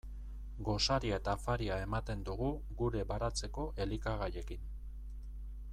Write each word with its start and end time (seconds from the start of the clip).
Gosaria 0.69 1.19
eta 1.21 1.35
afaria 1.39 1.77
ematen 1.83 2.23
dugu 2.29 2.49
gure 2.81 3.03
baratzeko 3.13 3.67
elikagaiekin. 3.87 4.65